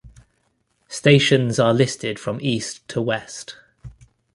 [0.87, 3.57] Stations are listed from east to west.